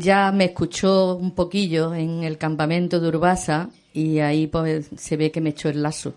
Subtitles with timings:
[0.00, 5.30] Ya me escuchó un poquillo en el campamento de Urbasa y ahí pues se ve
[5.30, 6.14] que me echó el lazo.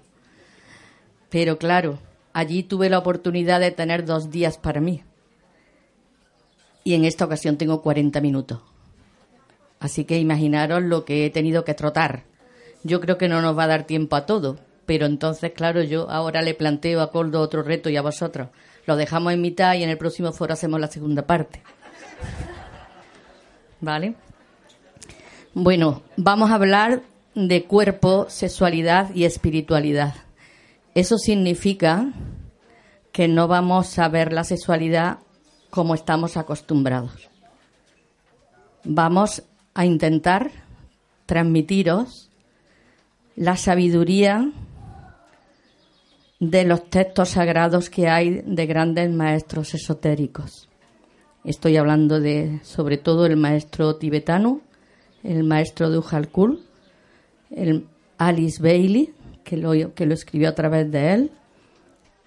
[1.30, 2.00] Pero claro,
[2.34, 5.04] allí tuve la oportunidad de tener dos días para mí.
[6.84, 8.60] Y en esta ocasión tengo 40 minutos.
[9.80, 12.24] Así que imaginaros lo que he tenido que trotar.
[12.84, 16.10] Yo creo que no nos va a dar tiempo a todo, pero entonces, claro, yo
[16.10, 18.50] ahora le planteo a Coldo otro reto y a vosotros.
[18.86, 21.62] Lo dejamos en mitad y en el próximo foro hacemos la segunda parte.
[23.82, 24.16] ¿Vale?
[25.54, 27.04] Bueno, vamos a hablar
[27.36, 30.16] de cuerpo, sexualidad y espiritualidad.
[30.96, 32.12] Eso significa
[33.12, 35.20] que no vamos a ver la sexualidad
[35.70, 37.30] como estamos acostumbrados.
[38.84, 40.52] Vamos a intentar
[41.26, 42.30] transmitiros
[43.36, 44.52] la sabiduría
[46.40, 50.69] de los textos sagrados que hay de grandes maestros esotéricos.
[51.44, 54.62] Estoy hablando de, sobre todo, el maestro tibetano,
[55.24, 56.60] el maestro de Ujalkul,
[57.50, 57.88] el
[58.18, 61.32] Alice Bailey, que lo, que lo escribió a través de él,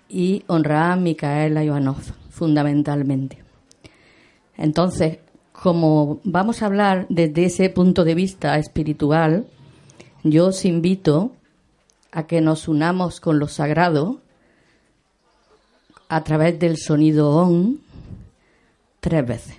[0.08, 3.42] y honra a Micaela Ivanov, fundamentalmente.
[4.56, 5.18] Entonces,
[5.52, 9.46] como vamos a hablar desde ese punto de vista espiritual,
[10.24, 11.32] yo os invito
[12.10, 14.20] a que nos unamos con lo sagrado
[16.08, 17.80] a través del sonido ON
[19.02, 19.56] tres veces.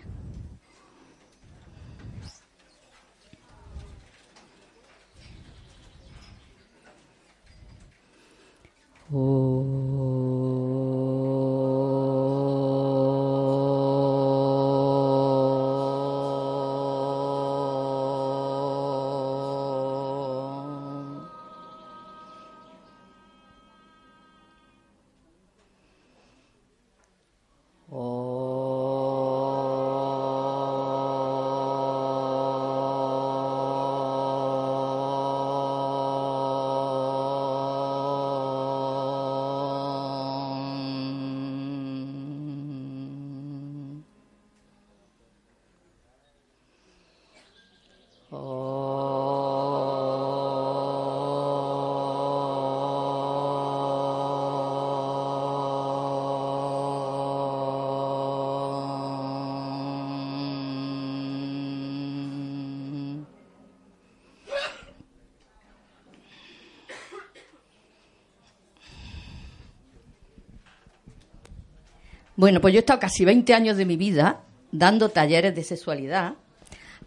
[72.44, 76.33] Bueno, pues yo he estado casi 20 años de mi vida dando talleres de sexualidad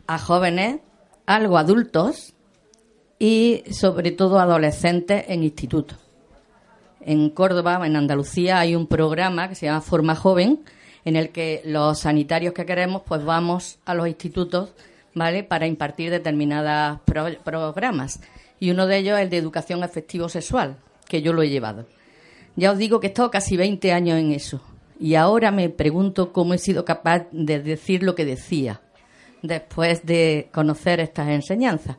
[0.06, 0.78] a jóvenes,
[1.26, 2.34] algo adultos
[3.18, 5.98] y sobre todo adolescentes en institutos.
[7.00, 10.64] En Córdoba, en Andalucía, hay un programa que se llama Forma Joven,
[11.04, 14.70] en el que los sanitarios que queremos, pues vamos a los institutos,
[15.14, 15.44] ¿vale?
[15.44, 18.20] Para impartir determinados pro- programas.
[18.58, 20.76] Y uno de ellos es el de educación afectivo-sexual,
[21.08, 21.86] que yo lo he llevado.
[22.56, 24.60] Ya os digo que he estado casi 20 años en eso.
[24.98, 28.80] Y ahora me pregunto cómo he sido capaz de decir lo que decía
[29.42, 31.96] después de conocer estas enseñanzas.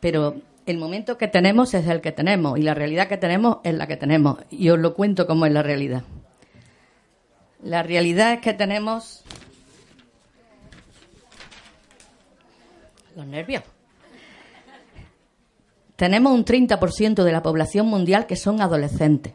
[0.00, 0.36] Pero
[0.66, 3.86] el momento que tenemos es el que tenemos y la realidad que tenemos es la
[3.86, 4.38] que tenemos.
[4.50, 6.02] Y os lo cuento como es la realidad.
[7.62, 9.24] La realidad es que tenemos
[13.16, 13.62] los nervios.
[15.96, 19.34] Tenemos un 30% de la población mundial que son adolescentes.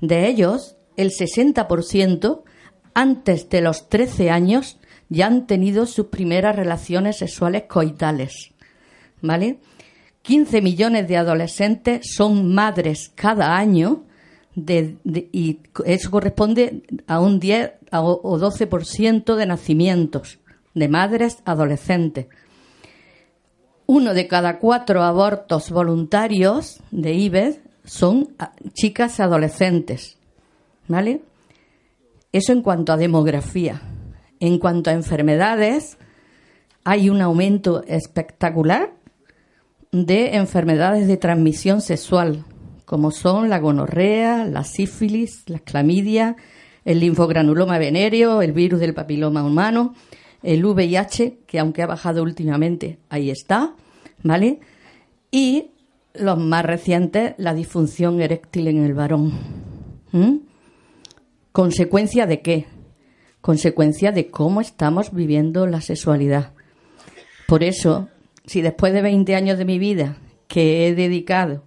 [0.00, 2.42] De ellos, el 60%
[2.94, 8.50] antes de los 13 años ya han tenido sus primeras relaciones sexuales coitales.
[9.22, 9.58] ¿Vale?
[10.22, 14.02] 15 millones de adolescentes son madres cada año
[14.56, 20.38] y eso corresponde a un 10 a- o 12% de nacimientos
[20.74, 22.26] de madres adolescentes.
[23.86, 28.34] Uno de cada cuatro abortos voluntarios de IBED son
[28.74, 30.16] chicas adolescentes.
[30.88, 31.20] ¿Vale?
[32.32, 33.80] Eso en cuanto a demografía.
[34.40, 35.98] En cuanto a enfermedades,
[36.84, 38.94] hay un aumento espectacular
[39.92, 42.44] de enfermedades de transmisión sexual,
[42.84, 46.36] como son la gonorrea, la sífilis, la clamidia,
[46.84, 49.94] el linfogranuloma venéreo, el virus del papiloma humano,
[50.42, 53.74] el VIH, que aunque ha bajado últimamente, ahí está,
[54.22, 54.60] ¿vale?
[55.30, 55.70] Y
[56.14, 59.32] los más recientes, la disfunción eréctil en el varón.
[61.52, 62.66] ¿Consecuencia de qué?
[63.46, 66.50] Consecuencia de cómo estamos viviendo la sexualidad.
[67.46, 68.08] Por eso,
[68.44, 70.16] si después de 20 años de mi vida
[70.48, 71.62] que he dedicado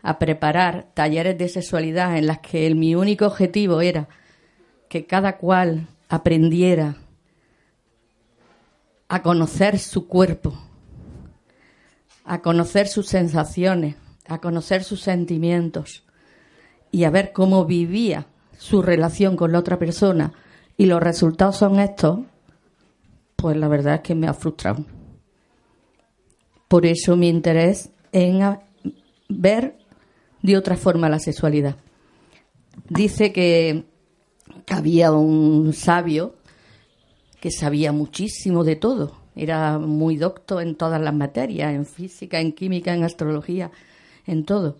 [0.00, 4.08] a preparar talleres de sexualidad en las que mi único objetivo era
[4.88, 6.98] que cada cual aprendiera
[9.08, 10.56] a conocer su cuerpo,
[12.24, 13.96] a conocer sus sensaciones,
[14.28, 16.04] a conocer sus sentimientos
[16.92, 20.32] y a ver cómo vivía su relación con la otra persona
[20.76, 22.20] y los resultados son estos,
[23.36, 24.84] pues la verdad es que me ha frustrado.
[26.68, 28.58] Por eso mi interés en
[29.28, 29.76] ver
[30.42, 31.76] de otra forma la sexualidad.
[32.88, 33.84] Dice que
[34.68, 36.34] había un sabio
[37.40, 39.16] que sabía muchísimo de todo.
[39.36, 43.70] Era muy docto en todas las materias, en física, en química, en astrología,
[44.26, 44.76] en todo.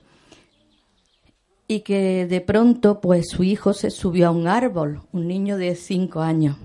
[1.67, 5.75] Y que de pronto, pues su hijo se subió a un árbol, un niño de
[5.75, 6.57] cinco años.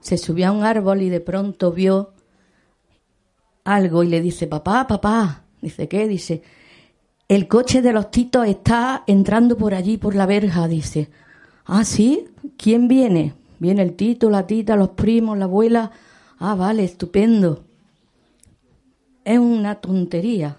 [0.00, 2.12] Se subió a un árbol y de pronto vio
[3.64, 6.06] algo y le dice, papá, papá, dice, ¿qué?
[6.06, 6.42] Dice,
[7.28, 11.08] el coche de los titos está entrando por allí, por la verja, dice.
[11.64, 12.26] Ah, sí,
[12.56, 13.34] ¿quién viene?
[13.60, 15.92] Viene el tito, la tita, los primos, la abuela.
[16.38, 17.62] Ah, vale, estupendo.
[19.24, 20.56] Es una tontería.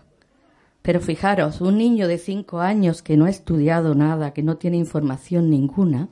[0.81, 4.77] Pero fijaros, un niño de cinco años que no ha estudiado nada, que no tiene
[4.77, 6.09] información ninguna,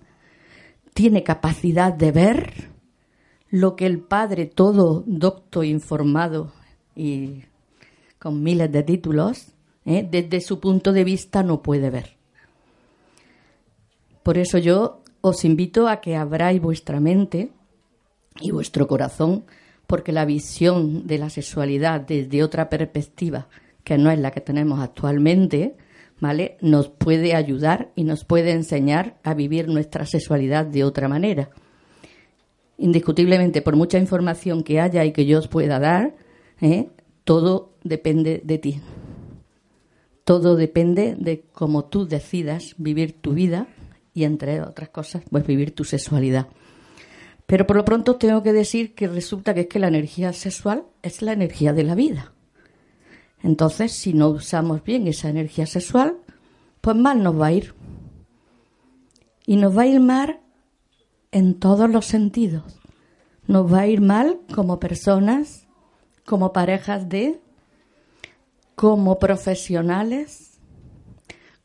[0.93, 2.69] tiene capacidad de ver
[3.49, 6.51] lo que el padre, todo docto, informado
[6.95, 7.43] y
[8.19, 9.47] con miles de títulos,
[9.85, 10.07] ¿eh?
[10.09, 12.17] desde su punto de vista no puede ver.
[14.23, 17.51] Por eso yo os invito a que abráis vuestra mente
[18.39, 19.45] y vuestro corazón,
[19.87, 23.47] porque la visión de la sexualidad desde otra perspectiva,
[23.89, 25.75] que no es la que tenemos actualmente,
[26.19, 26.57] ¿vale?
[26.61, 31.49] Nos puede ayudar y nos puede enseñar a vivir nuestra sexualidad de otra manera.
[32.77, 36.15] Indiscutiblemente, por mucha información que haya y que yo os pueda dar,
[36.61, 36.89] ¿eh?
[37.23, 38.79] todo depende de ti.
[40.23, 43.65] Todo depende de cómo tú decidas vivir tu vida
[44.13, 46.45] y, entre otras cosas, pues vivir tu sexualidad.
[47.47, 50.83] Pero por lo pronto tengo que decir que resulta que es que la energía sexual
[51.01, 52.33] es la energía de la vida.
[53.41, 56.17] Entonces, si no usamos bien esa energía sexual,
[56.81, 57.73] pues mal nos va a ir.
[59.45, 60.39] Y nos va a ir mal
[61.31, 62.79] en todos los sentidos.
[63.47, 65.67] Nos va a ir mal como personas,
[66.25, 67.41] como parejas de,
[68.75, 70.59] como profesionales,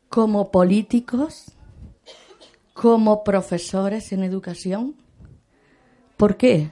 [0.09, 1.51] como políticos,
[2.73, 4.95] como profesores en educación.
[6.17, 6.71] ¿Por qué?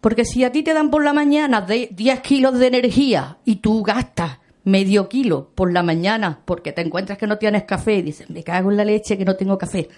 [0.00, 3.82] Porque si a ti te dan por la mañana 10 kilos de energía y tú
[3.82, 8.30] gastas medio kilo por la mañana porque te encuentras que no tienes café y dices,
[8.30, 9.88] me cago en la leche que no tengo café.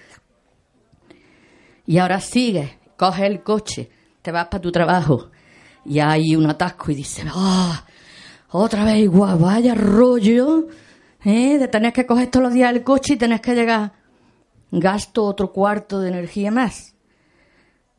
[1.87, 3.91] Y ahora sigues, coges el coche,
[4.23, 5.31] te vas para tu trabajo
[5.85, 7.85] y hay un atasco y dice, ah,
[8.51, 10.69] otra vez igual, vaya rollo,
[11.25, 11.59] ¿eh?
[11.59, 13.93] de tener que coger todos los días el coche y tener que llegar,
[14.71, 16.90] gasto otro cuarto de energía más.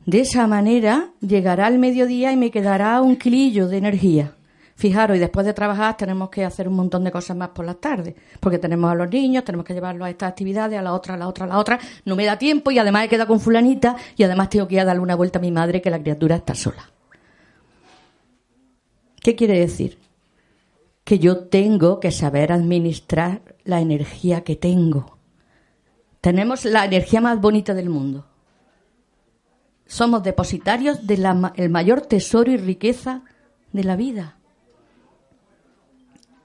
[0.06, 4.36] De esa manera llegará el mediodía y me quedará un kilillo de energía.
[4.76, 7.80] Fijaros, y después de trabajar tenemos que hacer un montón de cosas más por las
[7.80, 11.14] tardes, porque tenemos a los niños, tenemos que llevarlos a estas actividades, a la otra,
[11.14, 11.80] a la otra, a la otra.
[12.04, 14.82] No me da tiempo y además he quedado con fulanita y además tengo que ir
[14.82, 16.90] a darle una vuelta a mi madre que la criatura está sola.
[19.22, 20.00] ¿Qué quiere decir?
[21.04, 25.20] Que yo tengo que saber administrar la energía que tengo.
[26.22, 28.31] Tenemos la energía más bonita del mundo.
[29.92, 33.24] Somos depositarios del mayor tesoro y riqueza
[33.74, 34.38] de la vida.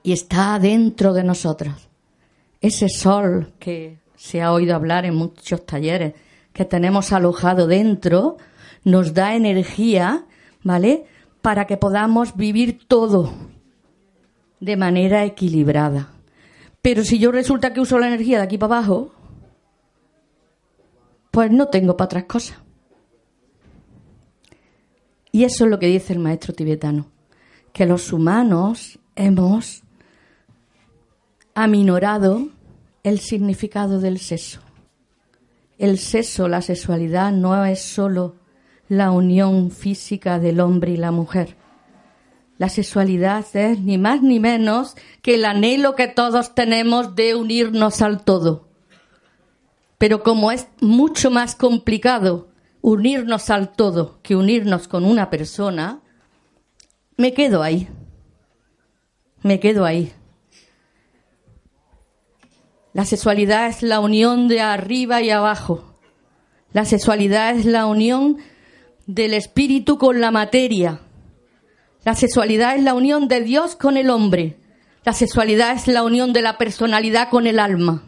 [0.03, 1.89] Y está dentro de nosotros.
[2.61, 6.15] Ese sol que se ha oído hablar en muchos talleres,
[6.53, 8.37] que tenemos alojado dentro,
[8.83, 10.27] nos da energía,
[10.65, 11.07] ¿vale?
[11.41, 13.33] para que podamos vivir todo
[14.59, 16.09] de manera equilibrada.
[16.83, 19.13] Pero si yo resulta que uso la energía de aquí para abajo,
[21.31, 22.66] pues no tengo para otras cosas.
[25.37, 27.11] Y eso es lo que dice el maestro tibetano,
[27.75, 29.83] que los humanos hemos
[31.55, 32.49] aminorado
[33.03, 34.63] el significado del sexo.
[35.77, 38.37] El sexo, la sexualidad, no es solo
[38.89, 41.55] la unión física del hombre y la mujer,
[42.57, 48.01] La sexualidad es ni más ni menos que el anhelo que todos tenemos de unirnos
[48.01, 48.69] al todo.
[49.99, 52.49] Pero como es mucho más complicado
[52.81, 56.01] unirnos al todo que unirnos con una persona,
[57.17, 57.89] me quedo ahí.
[59.43, 60.13] Me quedo ahí.
[62.93, 65.85] La sexualidad es la unión de arriba y abajo.
[66.73, 68.39] La sexualidad es la unión
[69.07, 71.01] del espíritu con la materia.
[72.05, 74.57] La sexualidad es la unión de Dios con el hombre.
[75.05, 78.03] La sexualidad es la unión de la personalidad con el alma.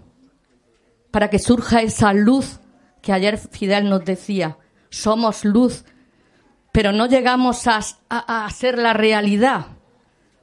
[1.10, 2.60] Para que surja esa luz
[3.02, 4.58] que ayer Fidel nos decía.
[4.90, 5.84] Somos luz,
[6.72, 9.66] pero no llegamos a, a, ser la realidad,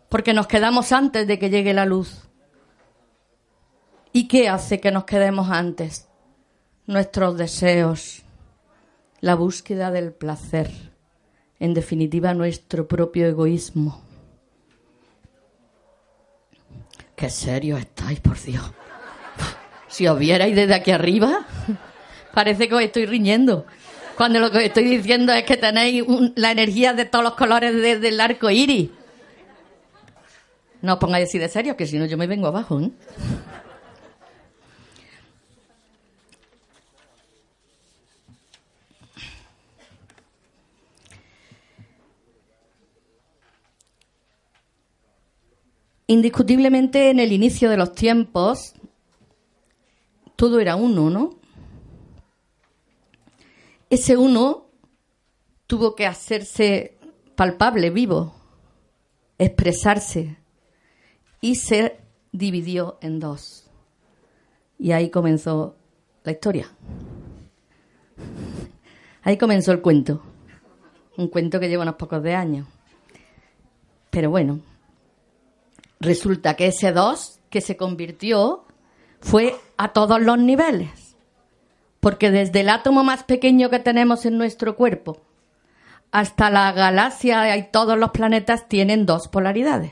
[0.10, 2.28] porque nos quedamos antes de que llegue la luz.
[4.12, 6.08] ¿Y qué hace que nos quedemos antes?
[6.88, 8.24] Nuestros deseos,
[9.20, 10.72] la búsqueda del placer
[11.60, 14.02] en definitiva nuestro propio egoísmo.
[17.16, 18.72] Qué serio estáis, por Dios.
[19.88, 21.46] Si os vierais desde aquí arriba,
[22.36, 23.66] parece que os estoy riñendo.
[24.16, 26.04] Cuando lo que os estoy diciendo es que tenéis
[26.36, 28.90] la energía de todos los colores desde el arco iris.
[30.82, 32.80] No os pongáis así de serio, que si no yo me vengo abajo.
[32.80, 32.92] ¿eh?
[46.08, 48.76] Indiscutiblemente en el inicio de los tiempos
[50.36, 51.45] todo era uno, ¿no?
[53.90, 54.66] Ese uno
[55.68, 56.98] tuvo que hacerse
[57.36, 58.34] palpable, vivo,
[59.38, 60.38] expresarse
[61.42, 62.00] y se
[62.32, 63.70] dividió en dos.
[64.78, 65.76] Y ahí comenzó
[66.24, 66.70] la historia.
[69.22, 70.22] Ahí comenzó el cuento.
[71.18, 72.68] Un cuento que lleva unos pocos de años.
[74.10, 74.60] Pero bueno,
[76.00, 78.66] Resulta que ese dos que se convirtió
[79.22, 81.05] fue a todos los niveles.
[82.06, 85.24] Porque desde el átomo más pequeño que tenemos en nuestro cuerpo
[86.12, 89.92] hasta la galaxia y todos los planetas tienen dos polaridades,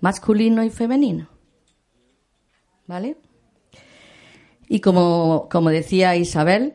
[0.00, 1.28] masculino y femenino.
[2.86, 3.16] ¿Vale?
[4.68, 6.74] Y como, como decía Isabel,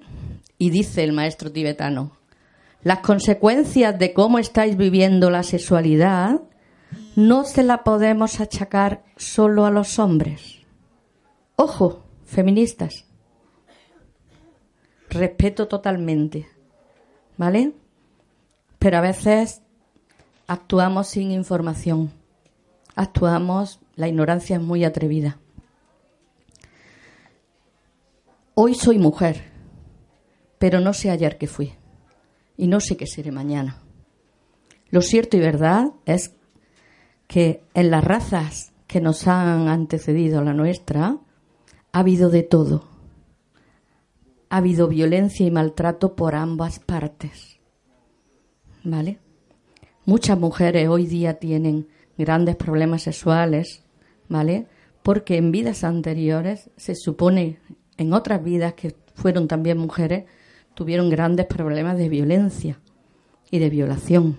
[0.58, 2.12] y dice el maestro tibetano,
[2.84, 6.42] las consecuencias de cómo estáis viviendo la sexualidad
[7.16, 10.66] no se la podemos achacar solo a los hombres.
[11.56, 13.07] Ojo, feministas.
[15.10, 16.48] Respeto totalmente.
[17.38, 17.74] ¿Vale?
[18.80, 19.62] Pero a veces
[20.48, 22.12] actuamos sin información.
[22.96, 25.38] Actuamos, la ignorancia es muy atrevida.
[28.56, 29.44] Hoy soy mujer,
[30.58, 31.74] pero no sé ayer qué fui
[32.58, 33.78] y no sé qué seré mañana.
[34.90, 36.34] Lo cierto y verdad es
[37.28, 41.18] que en las razas que nos han antecedido a la nuestra
[41.92, 42.97] ha habido de todo.
[44.50, 47.60] Ha habido violencia y maltrato por ambas partes.
[48.84, 49.20] ¿Vale?
[50.06, 51.88] Muchas mujeres hoy día tienen
[52.18, 53.84] grandes problemas sexuales,
[54.30, 54.68] ¿vale?
[55.04, 57.60] Porque en vidas anteriores se supone,
[57.98, 60.26] en otras vidas que fueron también mujeres,
[60.74, 62.80] tuvieron grandes problemas de violencia
[63.52, 64.38] y de violación.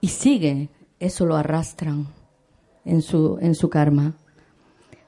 [0.00, 2.08] Y sigue eso lo arrastran
[2.84, 4.14] en su, en su karma.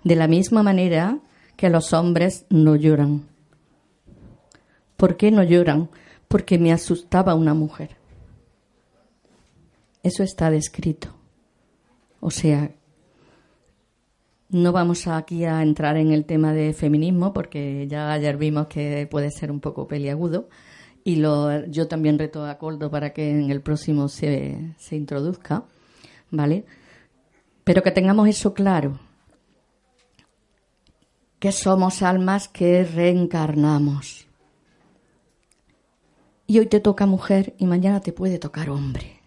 [0.04, 1.18] De la misma manera
[1.56, 3.29] que los hombres no lloran.
[5.00, 5.88] ¿Por qué no lloran?
[6.28, 7.96] Porque me asustaba una mujer.
[10.02, 11.08] Eso está descrito.
[12.20, 12.70] O sea,
[14.50, 19.08] no vamos aquí a entrar en el tema de feminismo porque ya ayer vimos que
[19.10, 20.50] puede ser un poco peliagudo
[21.02, 25.64] y lo, yo también reto a Coldo para que en el próximo se, se introduzca.
[26.30, 26.66] ¿vale?
[27.64, 28.98] Pero que tengamos eso claro,
[31.38, 34.29] que somos almas que reencarnamos.
[36.50, 39.20] Y hoy te toca mujer y mañana te puede tocar hombre.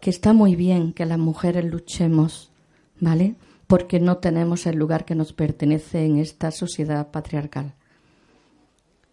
[0.00, 2.52] Que está muy bien que las mujeres luchemos,
[3.00, 3.34] ¿vale?
[3.66, 7.74] Porque no tenemos el lugar que nos pertenece en esta sociedad patriarcal.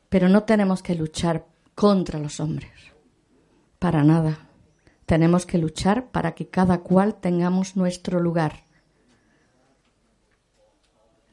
[0.09, 2.69] Pero no tenemos que luchar contra los hombres,
[3.79, 4.51] para nada
[5.07, 8.65] tenemos que luchar para que cada cual tengamos nuestro lugar.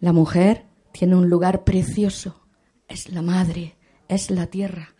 [0.01, 2.41] La mujer tiene un lugar precioso,
[2.89, 3.77] es la madre,
[4.09, 4.95] es la tierra.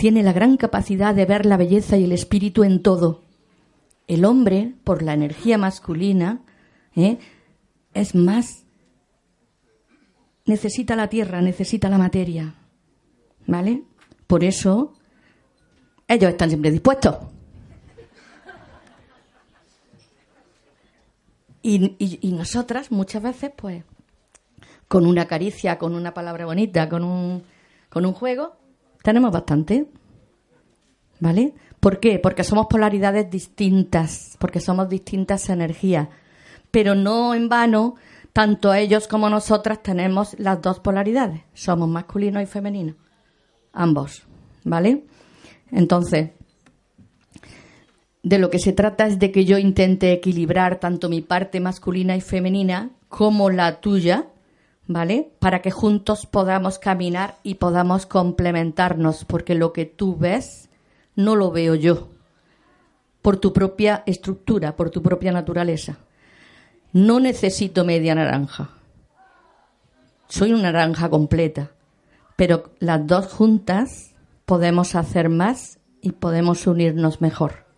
[0.00, 3.20] Tiene la gran capacidad de ver la belleza y el espíritu en todo.
[4.06, 6.40] El hombre, por la energía masculina,
[6.96, 7.18] ¿eh?
[7.92, 8.64] es más,
[10.46, 12.54] necesita la tierra, necesita la materia.
[13.46, 13.82] ¿Vale?
[14.26, 14.94] Por eso
[16.08, 17.16] ellos están siempre dispuestos.
[21.60, 23.84] Y, y, nosotras muchas veces, pues,
[24.88, 27.42] con una caricia, con una palabra bonita, con un,
[27.90, 28.59] con un juego,
[29.02, 29.86] tenemos bastante.
[31.20, 31.54] ¿Vale?
[31.80, 32.18] ¿Por qué?
[32.18, 36.08] Porque somos polaridades distintas, porque somos distintas energías.
[36.70, 37.96] Pero no en vano,
[38.32, 41.42] tanto ellos como nosotras tenemos las dos polaridades.
[41.54, 42.94] Somos masculino y femenino.
[43.72, 44.22] Ambos.
[44.64, 45.04] ¿Vale?
[45.72, 46.30] Entonces,
[48.22, 52.16] de lo que se trata es de que yo intente equilibrar tanto mi parte masculina
[52.16, 54.26] y femenina como la tuya,
[54.86, 55.30] ¿vale?
[55.38, 60.68] Para que juntos podamos caminar y podamos complementarnos, porque lo que tú ves
[61.16, 62.08] no lo veo yo,
[63.22, 65.98] por tu propia estructura, por tu propia naturaleza.
[66.92, 68.70] No necesito media naranja.
[70.28, 71.70] Soy una naranja completa,
[72.36, 77.70] pero las dos juntas podemos hacer más y podemos unirnos mejor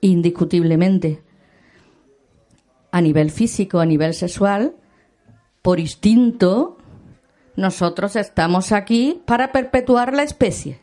[0.00, 1.22] indiscutiblemente.
[2.92, 4.74] A nivel físico, a nivel sexual,
[5.62, 6.78] por instinto,
[7.56, 10.80] nosotros estamos aquí para perpetuar la especie.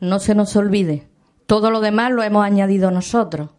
[0.00, 1.08] No se nos olvide.
[1.46, 3.50] Todo lo demás lo hemos añadido nosotros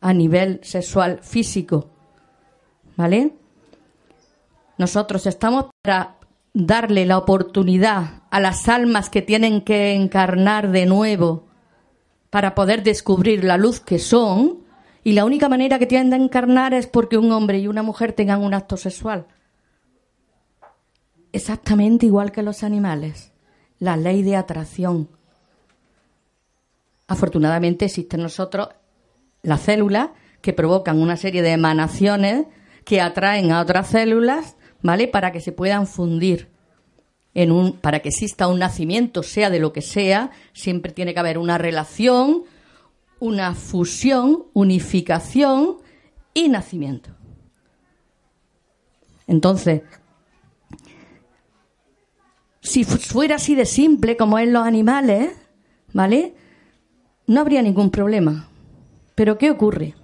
[0.00, 1.88] a nivel sexual físico.
[2.96, 3.34] ¿Vale?
[4.76, 6.16] Nosotros estamos para
[6.52, 11.46] darle la oportunidad a las almas que tienen que encarnar de nuevo
[12.30, 14.60] para poder descubrir la luz que son,
[15.04, 18.12] y la única manera que tienen de encarnar es porque un hombre y una mujer
[18.12, 19.26] tengan un acto sexual.
[21.32, 23.32] Exactamente igual que los animales.
[23.78, 25.08] La ley de atracción.
[27.08, 28.68] Afortunadamente existen en nosotros
[29.42, 30.10] las células
[30.40, 32.46] que provocan una serie de emanaciones
[32.84, 35.08] que atraen a otras células, ¿vale?
[35.08, 36.48] Para que se puedan fundir
[37.34, 41.20] en un, para que exista un nacimiento, sea de lo que sea, siempre tiene que
[41.20, 42.44] haber una relación,
[43.20, 45.78] una fusión, unificación
[46.34, 47.10] y nacimiento.
[49.26, 49.82] Entonces,
[52.62, 55.32] si fuera así de simple como en los animales,
[55.92, 56.34] ¿vale?
[57.26, 58.48] No habría ningún problema.
[59.16, 59.94] Pero ¿qué ocurre?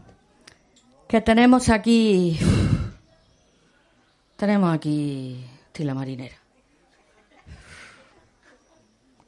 [1.07, 2.39] Que tenemos aquí.
[4.37, 5.45] Tenemos aquí.
[5.73, 6.35] Tila marinera.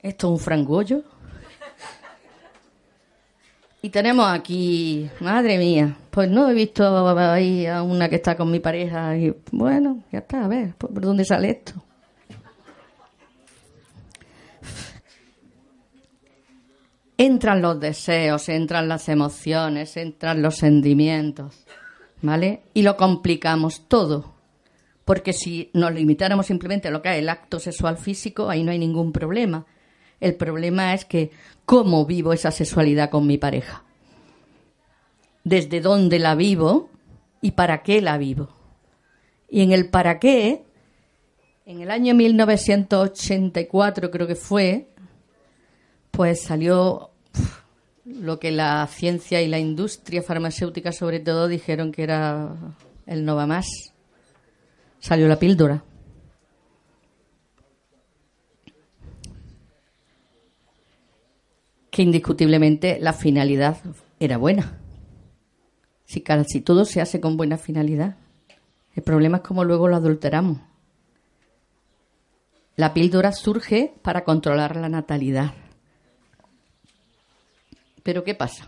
[0.03, 1.05] Esto es un frangollo.
[3.83, 8.51] Y tenemos aquí, madre mía, pues no he visto ahí a una que está con
[8.51, 11.83] mi pareja y bueno, ya está, a ver, ¿por dónde sale esto?
[17.23, 21.67] Entran los deseos, entran las emociones, entran los sentimientos,
[22.23, 22.63] ¿vale?
[22.73, 24.33] Y lo complicamos todo.
[25.05, 28.71] Porque si nos limitáramos simplemente a lo que es el acto sexual físico, ahí no
[28.71, 29.67] hay ningún problema.
[30.19, 31.31] El problema es que
[31.67, 33.85] cómo vivo esa sexualidad con mi pareja.
[35.45, 36.89] Desde dónde la vivo
[37.43, 38.49] y para qué la vivo.
[39.47, 40.65] Y en el para qué,
[41.67, 44.87] en el año 1984 creo que fue,
[46.11, 47.10] pues salió
[48.15, 52.55] lo que la ciencia y la industria farmacéutica sobre todo dijeron que era
[53.07, 53.67] el no va más.
[54.99, 55.85] Salió la píldora.
[61.91, 63.79] que indiscutiblemente la finalidad
[64.21, 64.79] era buena.
[66.05, 68.17] Si casi todo se hace con buena finalidad.
[68.95, 70.59] El problema es cómo luego lo adulteramos.
[72.77, 75.53] La píldora surge para controlar la natalidad.
[78.11, 78.67] Pero ¿qué pasa?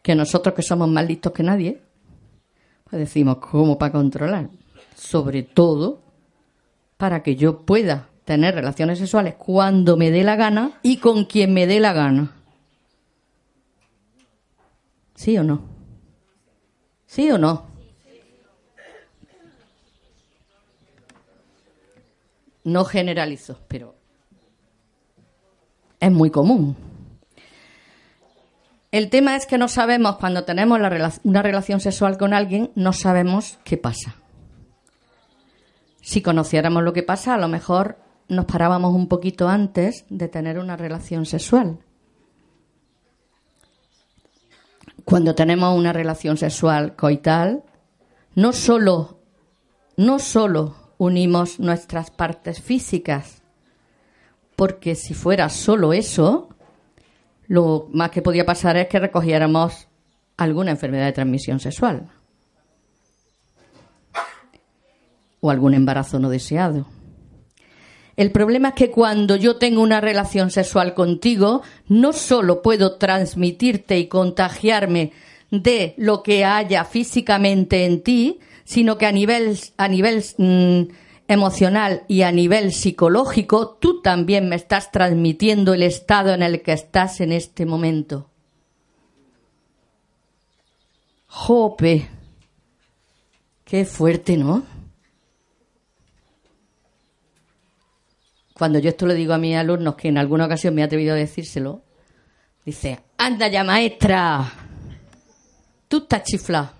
[0.00, 1.82] Que nosotros que somos más listos que nadie,
[2.88, 4.48] pues decimos, ¿cómo para controlar?
[4.94, 6.00] Sobre todo
[6.96, 11.52] para que yo pueda tener relaciones sexuales cuando me dé la gana y con quien
[11.52, 12.32] me dé la gana.
[15.14, 15.60] ¿Sí o no?
[17.04, 17.66] ¿Sí o no?
[22.64, 23.94] No generalizo, pero
[26.00, 26.85] es muy común.
[28.96, 30.80] El tema es que no sabemos, cuando tenemos
[31.22, 34.16] una relación sexual con alguien, no sabemos qué pasa.
[36.00, 40.58] Si conociéramos lo que pasa, a lo mejor nos parábamos un poquito antes de tener
[40.58, 41.76] una relación sexual.
[45.04, 47.64] Cuando tenemos una relación sexual coital,
[48.34, 49.18] no solo,
[49.98, 53.42] no solo unimos nuestras partes físicas,
[54.56, 56.48] porque si fuera solo eso,
[57.48, 59.88] lo más que podía pasar es que recogiéramos
[60.36, 62.08] alguna enfermedad de transmisión sexual
[65.40, 66.86] o algún embarazo no deseado.
[68.16, 73.98] El problema es que cuando yo tengo una relación sexual contigo, no solo puedo transmitirte
[73.98, 75.12] y contagiarme
[75.50, 80.82] de lo que haya físicamente en ti, sino que a nivel, a nivel mm,
[81.28, 86.72] emocional y a nivel psicológico, tú también me estás transmitiendo el estado en el que
[86.72, 88.30] estás en este momento.
[91.26, 92.08] Jope,
[93.64, 94.62] qué fuerte, ¿no?
[98.54, 101.12] Cuando yo esto lo digo a mis alumnos, que en alguna ocasión me he atrevido
[101.12, 101.82] a decírselo,
[102.64, 104.50] dice, anda ya maestra,
[105.88, 106.75] tú estás chiflada.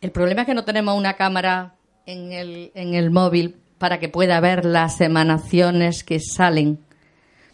[0.00, 1.74] El problema es que no tenemos una cámara
[2.06, 6.78] en el, móvil para que pueda ver las emanaciones que salen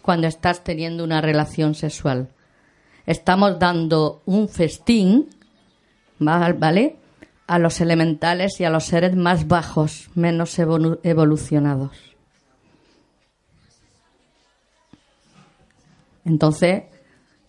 [0.00, 2.28] cuando estás teniendo una relación sexual.
[3.04, 5.28] Estamos dando un festín,
[6.18, 6.96] ¿vale?
[7.48, 11.96] A los elementales y a los seres más bajos, menos evolucionados.
[16.24, 16.85] Entonces,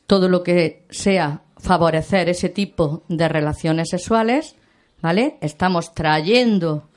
[0.07, 4.55] todo lo que sea favorecer ese tipo de relaciones sexuales
[5.01, 5.38] ¿vale?
[5.41, 6.89] Estamos trayendo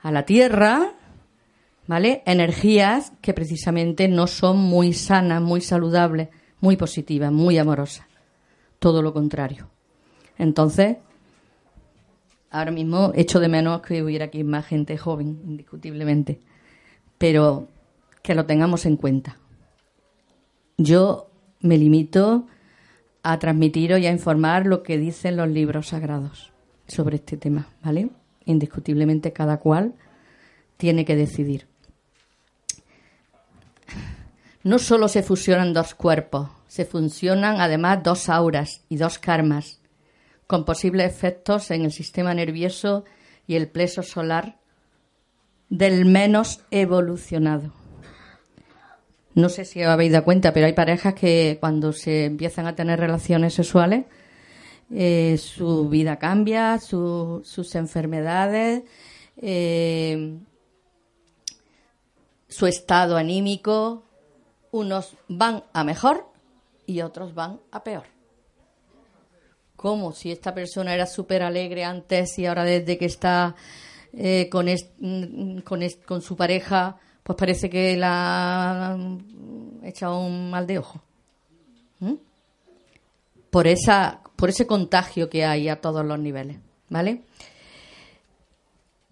[0.00, 0.92] a la Tierra,
[1.86, 2.22] ¿vale?
[2.26, 6.28] Energías que precisamente no son muy sanas, muy saludables,
[6.60, 8.06] muy positivas, muy amorosas.
[8.78, 9.68] Todo lo contrario.
[10.38, 10.98] Entonces,
[12.50, 16.40] ahora mismo echo de menos que hubiera aquí más gente joven, indiscutiblemente,
[17.18, 17.68] pero
[18.22, 19.38] que lo tengamos en cuenta.
[20.76, 22.46] Yo me limito
[23.22, 26.52] a transmitir y a informar lo que dicen los libros sagrados
[26.86, 28.10] sobre este tema, ¿vale?
[28.44, 29.94] Indiscutiblemente cada cual
[30.76, 31.66] tiene que decidir.
[34.62, 39.80] No solo se fusionan dos cuerpos, se funcionan además dos auras y dos karmas,
[40.46, 43.04] con posibles efectos en el sistema nervioso
[43.46, 44.58] y el pleso solar
[45.68, 47.72] del menos evolucionado.
[49.34, 52.74] No sé si os habéis dado cuenta, pero hay parejas que cuando se empiezan a
[52.74, 54.06] tener relaciones sexuales
[54.90, 58.84] eh, su vida cambia, sus enfermedades,
[59.36, 60.38] eh,
[62.48, 64.04] su estado anímico.
[64.70, 66.26] Unos van a mejor
[66.86, 68.04] y otros van a peor.
[69.74, 73.54] Como si esta persona era súper alegre antes y ahora desde que está
[74.12, 78.98] eh, con, mm, con, con, su pareja, pues parece que la ha
[79.82, 81.00] echado un mal de ojo.
[82.00, 82.14] ¿Mm?
[83.50, 87.22] Por esa por ese contagio que hay a todos los niveles, ¿vale?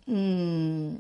[0.07, 0.97] Mm.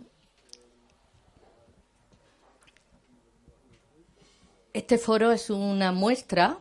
[4.73, 6.59] Este foro es una muestra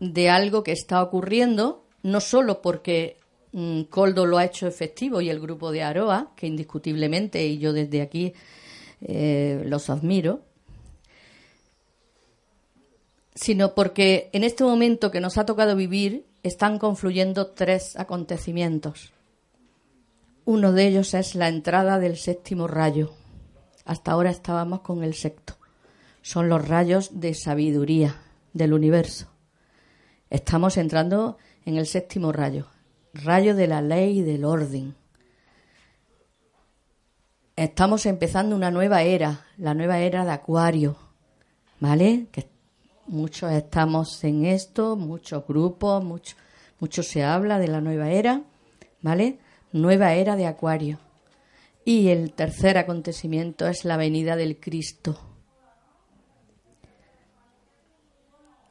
[0.00, 3.18] de algo que está ocurriendo, no solo porque
[3.52, 7.72] mm, Coldo lo ha hecho efectivo y el grupo de Aroa, que indiscutiblemente, y yo
[7.72, 8.32] desde aquí
[9.02, 10.40] eh, los admiro,
[13.34, 19.12] sino porque en este momento que nos ha tocado vivir están confluyendo tres acontecimientos.
[20.44, 23.12] Uno de ellos es la entrada del séptimo rayo.
[23.84, 25.56] Hasta ahora estábamos con el sexto.
[26.22, 28.20] Son los rayos de sabiduría
[28.52, 29.28] del universo.
[30.30, 32.66] Estamos entrando en el séptimo rayo,
[33.12, 34.94] rayo de la ley y del orden.
[37.56, 40.96] Estamos empezando una nueva era, la nueva era de Acuario,
[41.80, 42.26] ¿vale?
[43.06, 48.42] Muchos estamos en esto, muchos grupos, mucho, se habla de la nueva era,
[49.02, 49.38] ¿vale?
[49.72, 50.98] Nueva era de Acuario.
[51.84, 55.18] Y el tercer acontecimiento es la venida del Cristo.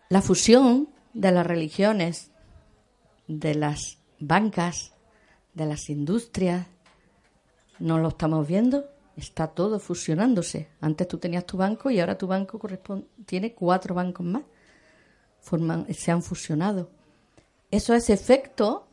[0.10, 2.32] La fusión de las religiones,
[3.28, 4.94] de las bancas,
[5.54, 6.66] de las industrias,
[7.78, 8.93] ¿no lo estamos viendo?
[9.16, 10.70] Está todo fusionándose.
[10.82, 12.60] Antes tú tenías tu banco y ahora tu banco
[13.26, 14.44] tiene cuatro bancos más.
[15.96, 16.90] Se han fusionado.
[17.70, 18.88] Eso es efecto,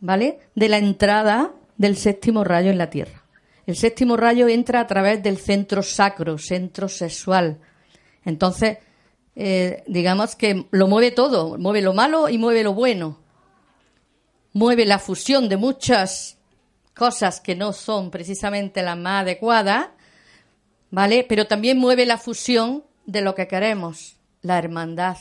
[0.00, 0.40] ¿vale?
[0.54, 3.24] De la entrada del séptimo rayo en la Tierra.
[3.66, 7.60] El séptimo rayo entra a través del centro sacro, centro sexual.
[8.24, 8.78] Entonces,
[9.36, 13.20] eh, digamos que lo mueve todo, mueve lo malo y mueve lo bueno.
[14.52, 16.39] Mueve la fusión de muchas
[17.00, 19.86] cosas que no son precisamente las más adecuadas,
[20.90, 21.24] ¿vale?
[21.26, 25.16] Pero también mueve la fusión de lo que queremos, la hermandad,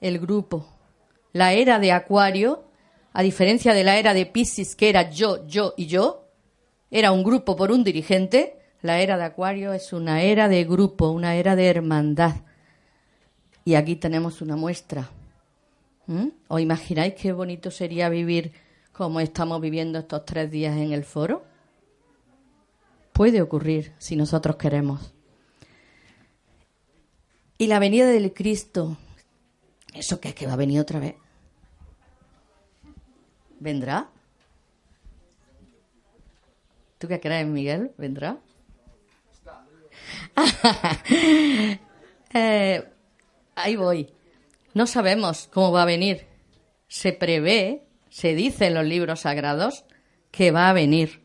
[0.00, 0.68] el grupo.
[1.32, 2.62] La era de Acuario,
[3.12, 6.28] a diferencia de la era de Piscis, que era yo, yo y yo,
[6.92, 11.10] era un grupo por un dirigente, la era de Acuario es una era de grupo,
[11.10, 12.36] una era de hermandad.
[13.64, 15.10] Y aquí tenemos una muestra.
[16.06, 16.28] ¿Mm?
[16.46, 18.52] ¿Os imagináis qué bonito sería vivir
[18.96, 21.44] como estamos viviendo estos tres días en el foro?
[23.12, 25.12] Puede ocurrir si nosotros queremos.
[27.58, 28.96] Y la venida del Cristo,
[29.96, 31.14] ¿Eso qué es que va a venir otra vez?
[33.58, 34.10] ¿Vendrá?
[36.98, 37.92] ¿Tú qué crees, Miguel?
[37.96, 38.38] ¿Vendrá?
[42.38, 42.86] Eh,
[43.54, 44.12] ahí voy.
[44.74, 46.26] No sabemos cómo va a venir.
[46.86, 47.85] Se prevé,
[48.16, 49.84] se dice en los libros sagrados,
[50.30, 51.20] que va a venir.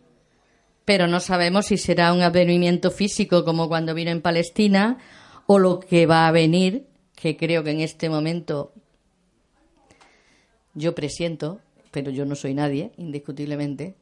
[0.83, 4.97] Pero no sabemos si será un advenimiento físico como cuando vino en Palestina
[5.47, 8.73] o lo que va a venir, que creo que en este momento
[10.73, 13.95] yo presiento, pero yo no soy nadie, indiscutiblemente,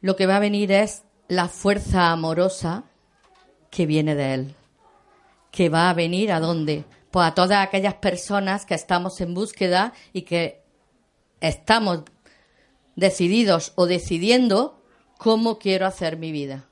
[0.00, 2.82] lo que va a venir es la fuerza amorosa
[3.70, 4.54] que viene de Él.
[5.52, 6.84] Que va a venir a dónde?
[7.12, 10.61] Pues a todas aquellas personas que estamos en búsqueda y que
[11.42, 12.04] estamos
[12.96, 14.80] decididos o decidiendo
[15.18, 16.68] cómo quiero hacer mi vida,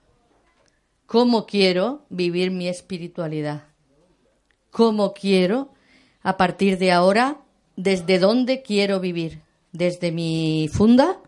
[1.06, 3.64] cómo quiero vivir mi espiritualidad,
[4.70, 5.72] cómo quiero,
[6.22, 7.40] a partir de ahora,
[7.76, 11.20] desde dónde quiero vivir, desde mi funda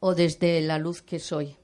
[0.00, 1.56] o desde la luz que soy.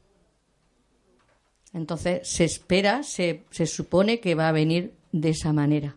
[1.72, 5.96] Entonces se espera, se, se supone que va a venir de esa manera,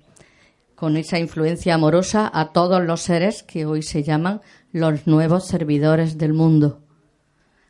[0.77, 6.19] con esa influencia amorosa a todos los seres que hoy se llaman los nuevos servidores
[6.19, 6.83] del mundo.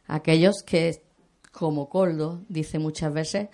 [0.08, 1.02] Aquellos que,
[1.54, 3.48] como Coldo dice muchas veces,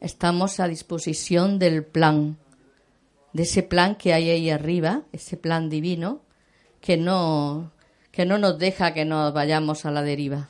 [0.00, 2.36] estamos a disposición del plan,
[3.32, 6.22] de ese plan que hay ahí arriba, ese plan divino,
[6.80, 7.70] que no,
[8.10, 10.48] que no nos deja que nos vayamos a la deriva,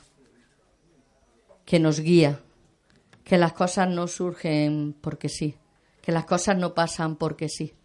[1.63, 2.41] que nos guía
[3.23, 5.57] que las cosas no surgen porque sí,
[6.01, 7.76] que las cosas no pasan porque sí.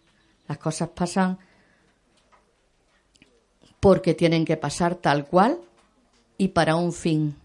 [0.53, 1.39] Las cosas pasan
[3.81, 5.59] porque tienen que pasar tal cual
[6.37, 7.37] y para un fin.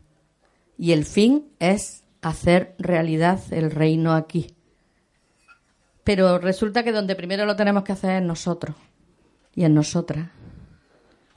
[0.77, 4.53] Y el fin es hacer realidad el reino aquí.
[6.03, 8.75] Pero resulta que donde primero lo tenemos que hacer es nosotros
[9.55, 10.27] y en nosotras.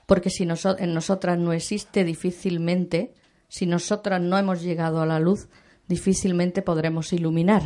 [0.06, 3.14] Porque si en nosotras no existe difícilmente,
[3.46, 5.46] si nosotras no hemos llegado a la luz,
[5.86, 7.62] difícilmente podremos iluminar.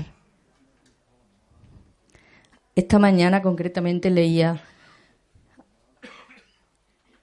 [2.75, 4.63] Esta mañana concretamente leía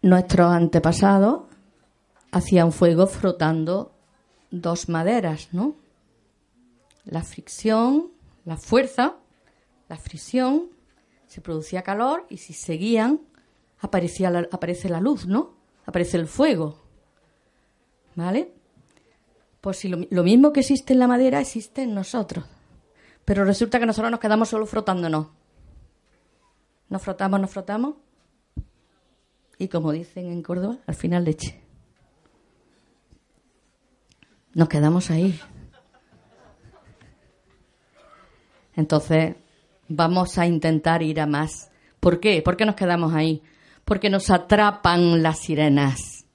[0.02, 1.44] nuestros antepasados
[2.32, 3.94] hacían fuego frotando
[4.50, 5.76] dos maderas, ¿no?
[7.04, 8.12] La fricción,
[8.46, 9.18] la fuerza,
[9.90, 10.70] la fricción,
[11.28, 13.22] se producía calor y si seguían
[13.80, 15.56] aparecía aparece la luz, ¿no?
[15.86, 16.78] Aparece el fuego.
[18.16, 18.54] ¿Vale?
[19.62, 22.46] Pues si lo, mismo que existe en la madera existe en nosotros.
[23.26, 25.28] Pero resulta que nosotros nos quedamos solo frotándonos.
[26.92, 27.96] Nos frotamos, nos frotamos.
[29.58, 31.58] Y como dicen en Córdoba, al final leche.
[34.54, 35.40] Nos quedamos ahí.
[38.76, 39.38] Entonces,
[39.88, 41.72] vamos a intentar ir a más.
[42.02, 42.42] ¿Por qué?
[42.42, 43.42] ¿Por qué nos quedamos ahí?
[43.86, 46.26] Porque nos atrapan las sirenas.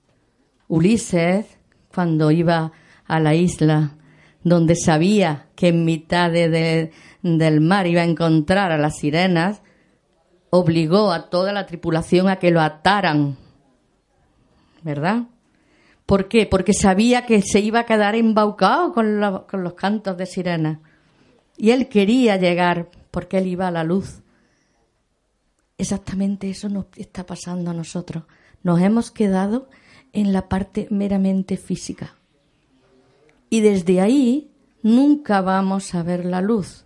[0.68, 1.58] Ulises,
[1.94, 2.72] cuando iba
[3.04, 3.94] a la isla
[4.42, 9.60] donde sabía que en mitad del mar iba a encontrar a las sirenas,
[10.50, 13.36] obligó a toda la tripulación a que lo ataran.
[14.82, 15.24] ¿Verdad?
[16.06, 16.46] ¿Por qué?
[16.46, 20.78] Porque sabía que se iba a quedar embaucado con, los cantos de sirenas.
[21.56, 24.22] Y él quería llegar porque él iba a la luz.
[25.78, 28.24] Exactamente eso nos está pasando a nosotros.
[28.62, 29.68] Nos hemos quedado
[30.12, 32.14] en la parte meramente física
[33.50, 34.50] y desde ahí
[34.82, 36.85] nunca vamos a ver la luz.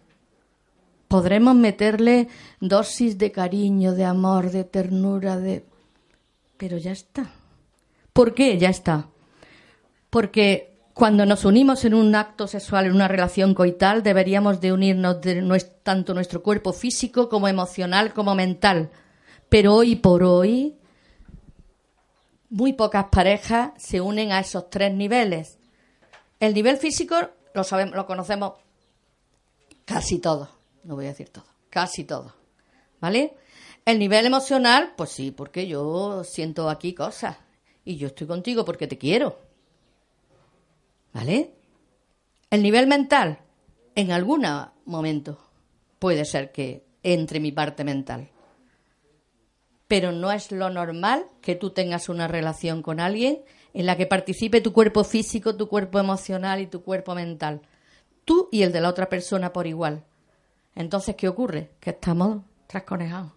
[1.10, 2.28] Podremos meterle
[2.60, 5.64] dosis de cariño, de amor, de ternura, de...
[6.56, 7.32] Pero ya está.
[8.12, 8.58] ¿Por qué?
[8.58, 9.08] Ya está.
[10.08, 15.20] Porque cuando nos unimos en un acto sexual, en una relación coital, deberíamos de unirnos
[15.20, 15.42] de
[15.82, 18.92] tanto nuestro cuerpo físico como emocional como mental.
[19.48, 20.78] Pero hoy por hoy,
[22.50, 25.58] muy pocas parejas se unen a esos tres niveles.
[26.38, 27.16] El nivel físico
[27.52, 28.52] lo sabemos, lo conocemos
[29.84, 32.34] casi todo, no voy a decir todo, casi todo,
[33.00, 33.36] ¿vale?
[33.84, 37.36] El nivel emocional, pues sí, porque yo siento aquí cosas
[37.84, 39.38] y yo estoy contigo porque te quiero,
[41.12, 41.54] ¿vale?
[42.50, 43.38] El nivel mental,
[43.94, 44.46] en algún
[44.84, 45.38] momento
[45.98, 48.30] puede ser que entre mi parte mental,
[49.88, 53.42] pero no es lo normal que tú tengas una relación con alguien
[53.74, 57.62] en la que participe tu cuerpo físico, tu cuerpo emocional y tu cuerpo mental.
[58.24, 60.04] Tú y el de la otra persona por igual.
[60.74, 61.70] Entonces, ¿qué ocurre?
[61.80, 63.32] Que estamos trasconejados.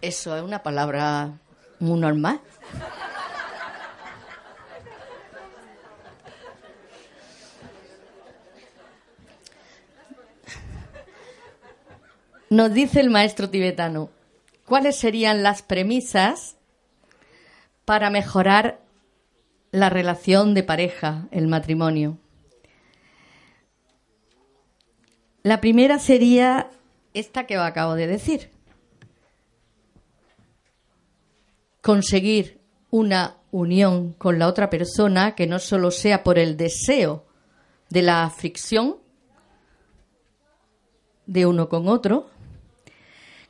[0.00, 1.38] Eso es una palabra
[1.78, 2.40] muy normal.
[12.50, 14.10] Nos dice el maestro tibetano,
[14.66, 16.56] ¿cuáles serían las premisas
[17.86, 18.80] para mejorar
[19.70, 22.18] la relación de pareja, el matrimonio?
[25.42, 26.70] La primera sería
[27.14, 28.50] esta que acabo de decir.
[31.80, 37.24] Conseguir una unión con la otra persona que no solo sea por el deseo
[37.90, 38.96] de la fricción
[41.26, 42.30] de uno con otro,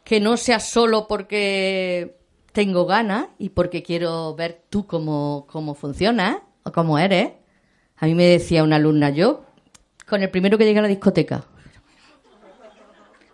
[0.02, 2.16] que no sea solo porque
[2.52, 7.32] tengo ganas y porque quiero ver tú cómo, cómo funciona o cómo eres.
[7.96, 9.44] A mí me decía una alumna, yo,
[10.08, 11.44] con el primero que llegué a la discoteca,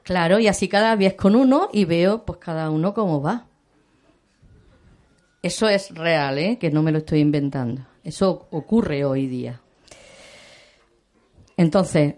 [0.09, 3.45] Claro, y así cada vez con uno y veo pues cada uno cómo va.
[5.43, 6.57] Eso es real, ¿eh?
[6.59, 7.83] que no me lo estoy inventando.
[8.03, 9.61] Eso ocurre hoy día.
[11.59, 12.15] Entonces,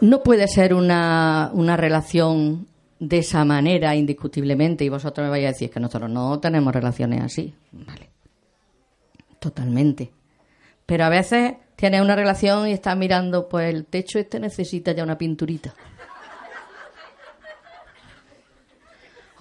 [0.00, 2.66] no puede ser una, una relación
[2.98, 7.22] de esa manera indiscutiblemente y vosotros me vais a decir que nosotros no tenemos relaciones
[7.22, 7.54] así.
[7.70, 8.10] Vale.
[9.38, 10.10] Totalmente.
[10.86, 15.04] Pero a veces tienes una relación y estás mirando, pues el techo este necesita ya
[15.04, 15.72] una pinturita.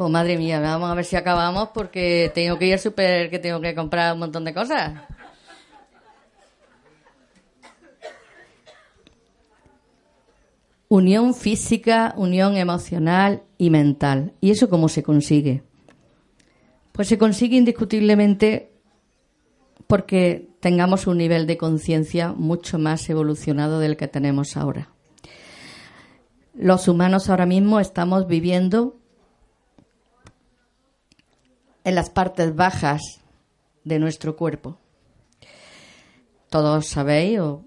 [0.01, 3.37] Oh, madre mía, vamos a ver si acabamos porque tengo que ir al super, que
[3.37, 4.93] tengo que comprar un montón de cosas.
[10.87, 14.31] Unión física, unión emocional y mental.
[14.39, 15.63] ¿Y eso cómo se consigue?
[16.93, 18.71] Pues se consigue indiscutiblemente
[19.85, 24.93] porque tengamos un nivel de conciencia mucho más evolucionado del que tenemos ahora.
[26.53, 28.98] Los humanos ahora mismo estamos viviendo
[31.83, 33.01] en las partes bajas
[33.83, 34.77] de nuestro cuerpo.
[36.49, 37.63] Todos sabéis, o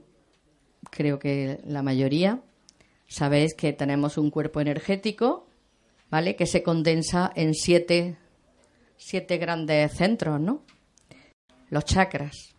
[0.91, 2.41] creo que la mayoría,
[3.07, 5.47] sabéis que tenemos un cuerpo energético,
[6.11, 6.37] ¿vale?
[6.37, 8.17] Que se condensa en siete,
[8.97, 10.63] siete grandes centros, ¿no?
[11.71, 12.55] Los chakras.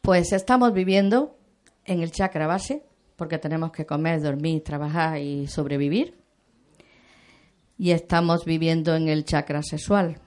[0.00, 1.38] Pues estamos viviendo
[1.84, 2.84] en el chakra base,
[3.16, 6.23] porque tenemos que comer, dormir, trabajar y sobrevivir
[7.78, 10.20] y estamos viviendo en el chakra sexual,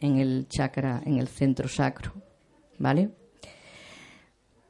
[0.00, 2.12] en el chakra, en el centro sacro,
[2.78, 3.10] ¿vale?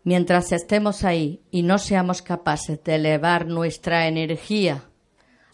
[0.03, 4.85] Mientras estemos ahí y no seamos capaces de elevar nuestra energía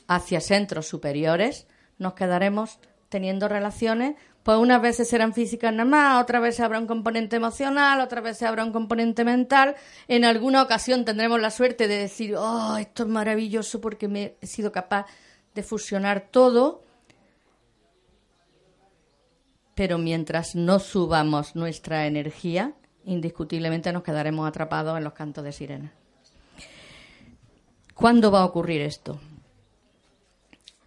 [0.09, 6.43] hacia centros superiores, nos quedaremos teniendo relaciones, pues unas veces serán físicas nada más, otras
[6.43, 9.77] veces habrá un componente emocional, otras veces habrá un componente mental.
[10.09, 14.47] En alguna ocasión tendremos la suerte de decir, oh, esto es maravilloso porque me he
[14.47, 15.07] sido capaz
[15.55, 16.83] de fusionar todo,
[19.75, 25.93] pero mientras no subamos nuestra energía, indiscutiblemente nos quedaremos atrapados en los cantos de sirena.
[27.95, 29.21] ¿Cuándo va a ocurrir esto?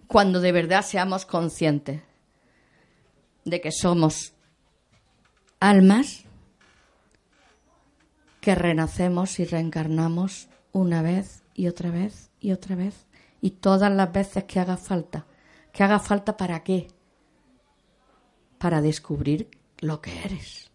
[0.07, 2.01] Cuando de verdad seamos conscientes
[3.45, 4.33] de que somos
[5.59, 6.25] almas
[8.41, 13.05] que renacemos y reencarnamos una vez y otra vez y otra vez
[13.43, 15.25] y todas las veces que haga falta.
[15.73, 16.87] ¿Que haga falta para qué?
[18.57, 20.71] Para descubrir lo que eres.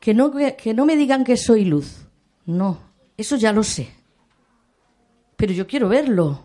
[0.00, 2.08] Que no, que no me digan que soy luz.
[2.46, 2.80] No,
[3.16, 3.92] eso ya lo sé.
[5.36, 6.42] Pero yo quiero verlo.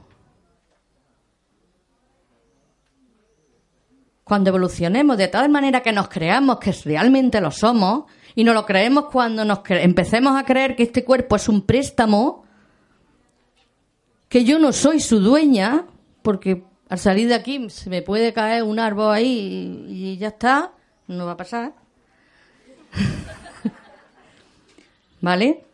[4.24, 8.04] Cuando evolucionemos de tal manera que nos creamos que realmente lo somos,
[8.36, 12.46] y no lo creemos cuando nos empecemos a creer que este cuerpo es un préstamo,
[14.32, 15.88] que yo no soy su dueña,
[16.22, 20.72] porque al salir de aquí se me puede caer un árbol ahí y, ya está,
[21.06, 21.74] no va a pasar.
[25.22, 25.66] ¿Vale?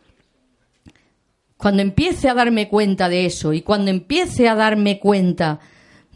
[1.56, 5.60] Cuando empiece a darme cuenta de eso y cuando empiece a darme cuenta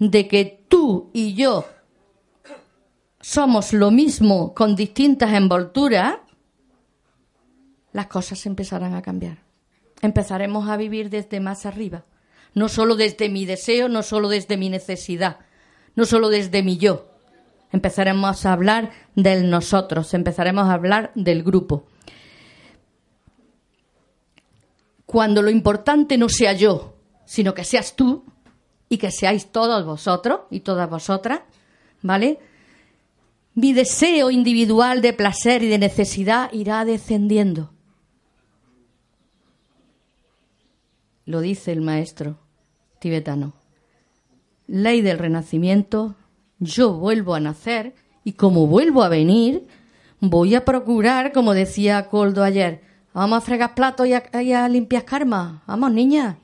[0.01, 1.65] de que tú y yo
[3.21, 6.17] somos lo mismo con distintas envolturas,
[7.93, 9.39] las cosas empezarán a cambiar.
[10.01, 12.05] Empezaremos a vivir desde más arriba
[12.55, 15.39] no solo desde mi deseo, no solo desde mi necesidad,
[15.95, 17.09] no solo desde mi yo.
[17.73, 21.87] Empezaremos a hablar del nosotros, empezaremos a hablar del grupo.
[25.07, 26.95] Cuando lo importante no sea yo,
[27.25, 28.25] sino que seas tú
[28.89, 31.41] y que seáis todos vosotros y todas vosotras,
[32.03, 32.39] ¿vale?
[33.55, 37.71] Mi deseo individual de placer y de necesidad irá descendiendo.
[41.25, 42.39] lo dice el maestro
[42.99, 43.55] tibetano.
[44.67, 46.17] Ley del renacimiento,
[46.59, 47.95] yo vuelvo a nacer
[48.25, 49.67] y como vuelvo a venir,
[50.21, 52.81] voy a procurar, como decía Coldo ayer,
[53.13, 54.15] vamos a fregar platos y
[54.53, 56.39] a, limpiar karma, vamos niña.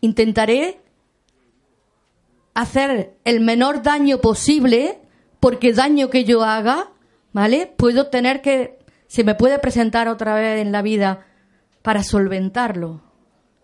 [0.00, 0.80] Intentaré
[2.54, 5.00] hacer el menor daño posible,
[5.40, 6.90] porque daño que yo haga,
[7.32, 7.66] ¿vale?
[7.76, 8.78] Puedo tener que
[9.10, 11.26] se me puede presentar otra vez en la vida
[11.82, 13.02] para solventarlo.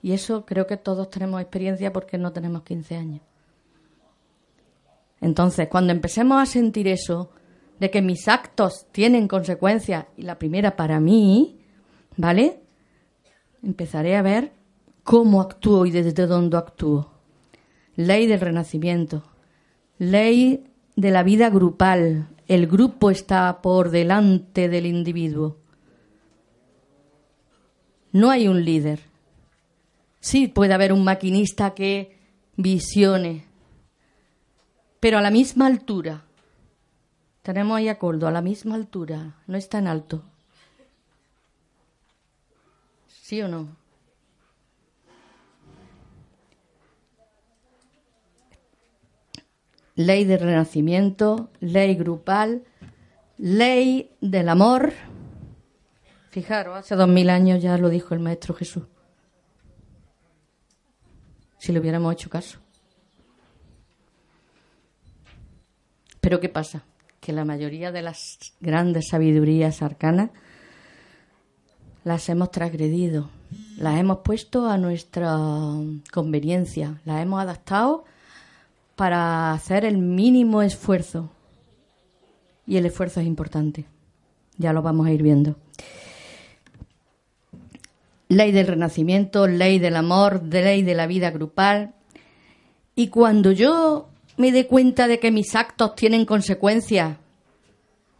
[0.03, 3.21] Y eso creo que todos tenemos experiencia porque no tenemos 15 años.
[5.21, 7.31] Entonces, cuando empecemos a sentir eso,
[7.79, 11.61] de que mis actos tienen consecuencias, y la primera para mí,
[12.17, 12.59] ¿vale?
[13.63, 14.53] Empezaré a ver
[15.05, 17.13] cómo actúo y desde dónde actúo.
[17.95, 19.23] Ley del renacimiento,
[19.99, 20.65] ley
[20.97, 22.31] de la vida grupal.
[22.49, 25.57] El grupo está por delante del individuo.
[28.13, 29.01] No hay un líder.
[30.21, 32.19] Sí, puede haber un maquinista que
[32.57, 33.45] visione,
[35.01, 36.25] pero a la misma altura.
[37.43, 40.23] Tenemos ahí acuerdo, a la misma altura, no está en alto.
[43.09, 43.76] ¿Sí o no?
[49.97, 52.63] Ley del renacimiento, ley grupal,
[53.39, 54.93] ley del amor.
[56.31, 58.85] Fijaros, hace dos mil años ya lo dijo el Maestro Jesús.
[61.59, 62.59] Si le hubiéramos hecho caso.
[66.21, 66.85] Pero ¿qué pasa?
[67.21, 70.31] Que la mayoría de las grandes sabidurías arcanas
[72.05, 73.31] las hemos transgredido,
[73.79, 75.37] las hemos puesto a nuestra
[76.13, 78.05] conveniencia, las hemos adaptado
[78.97, 81.31] para hacer el mínimo esfuerzo.
[82.67, 83.85] Y el esfuerzo es importante.
[84.57, 85.57] Ya lo vamos a ir viendo.
[88.29, 91.95] Ley del renacimiento, ley del amor, ley de la vida grupal.
[92.97, 97.19] Y cuando yo me dé cuenta de que mis actos tienen consecuencias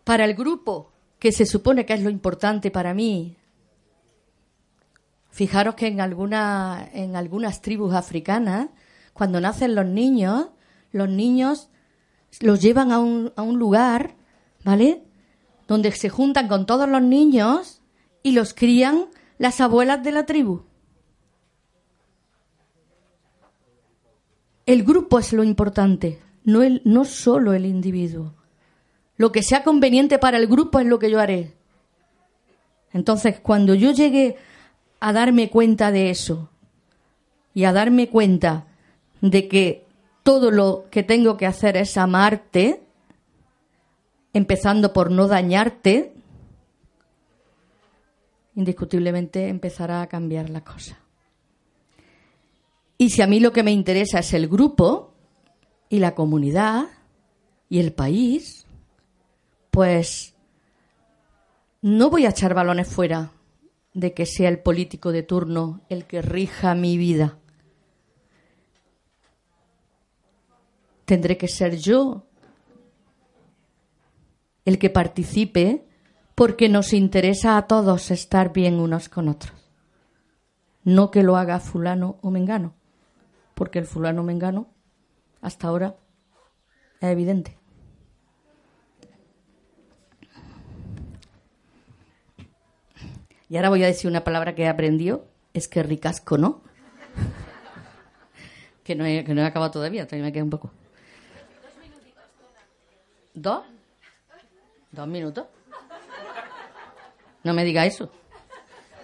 [0.05, 3.37] para el grupo, que se supone que es lo importante para mí.
[5.31, 8.69] Fijaros que en, alguna, en algunas tribus africanas,
[9.13, 10.49] cuando nacen los niños,
[10.97, 11.69] los niños
[12.41, 14.15] los llevan a un, a un lugar,
[14.65, 15.03] ¿vale?
[15.69, 17.83] Donde se juntan con todos los niños
[18.23, 19.07] y los crían
[19.39, 20.63] las abuelas de la tribu.
[24.67, 28.35] El grupo es lo importante, no, el, no solo el individuo.
[29.17, 31.55] Lo que sea conveniente para el grupo es lo que yo haré.
[32.93, 34.37] Entonces, cuando yo llegue
[35.01, 36.51] a darme cuenta de eso
[37.55, 38.67] y a darme cuenta
[39.21, 39.86] de que
[40.27, 42.83] todo lo que tengo que hacer es amarte,
[44.33, 46.15] empezando por no dañarte,
[48.57, 50.99] indiscutiblemente empezará a cambiar la cosa.
[52.99, 55.15] Y si a mí lo que me interesa es el grupo
[55.89, 56.87] y la comunidad
[57.69, 58.67] y el país,
[59.71, 60.35] pues
[61.83, 63.31] no voy a echar balones fuera
[63.95, 67.39] de que sea el político de turno el que rija mi vida.
[71.07, 72.27] Tendré que ser yo
[74.65, 75.87] el que participe
[76.35, 79.55] porque nos interesa a todos estar bien unos con otros.
[80.85, 82.75] No que lo haga fulano o mengano,
[83.55, 84.69] porque el fulano o mengano
[85.41, 85.97] hasta ahora
[87.01, 87.57] es evidente.
[93.49, 96.63] Y ahora voy a decir una palabra que he aprendido, es que ricasco, ¿no?
[98.83, 100.73] que, no he, que no he acabado todavía, todavía me queda un poco.
[103.37, 103.65] ¿Dos?
[104.93, 105.47] ¿Dos minutos?
[107.45, 108.11] No me diga eso.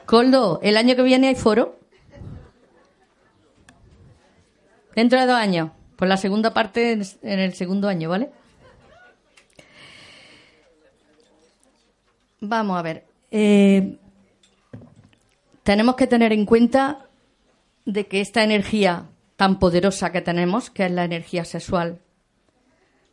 [0.06, 1.78] Coldo, el año que viene hay foro.
[4.96, 5.70] Dentro de dos años.
[5.96, 8.30] Pues la segunda parte en el segundo año, ¿vale?
[12.40, 13.04] Vamos a ver.
[13.30, 13.98] Eh,
[15.62, 17.06] tenemos que tener en cuenta
[17.84, 22.00] de que esta energía tan poderosa que tenemos, que es la energía sexual,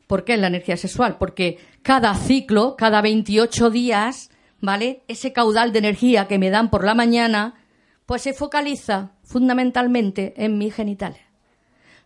[0.10, 1.20] ¿por qué es la energía sexual?
[1.20, 5.04] Porque cada ciclo, cada 28 días, ¿vale?
[5.08, 7.64] Ese caudal de energía que me dan por la mañana,
[8.08, 11.22] pues se focaliza fundamentalmente en mis genitales.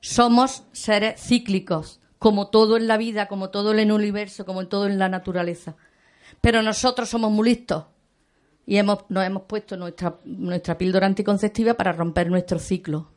[0.01, 4.87] Somos seres cíclicos, como todo en la vida, como todo en el universo, como todo
[4.87, 5.77] en la naturaleza.
[6.41, 7.85] Pero nosotros somos muy listos
[8.65, 13.13] y hemos, nos hemos puesto nuestra, nuestra píldora anticonceptiva para romper nuestro ciclo.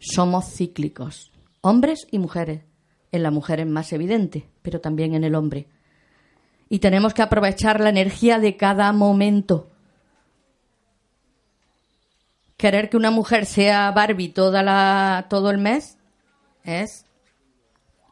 [0.00, 1.30] Somos cíclicos,
[1.66, 2.62] hombres y mujeres.
[3.12, 5.68] En la mujer es más evidente, pero también en el hombre
[6.68, 9.70] y tenemos que aprovechar la energía de cada momento.
[12.56, 15.98] Querer que una mujer sea Barbie toda la, todo el mes
[16.64, 17.04] es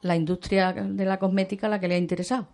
[0.03, 2.47] la industria de la cosmética la que le ha interesado.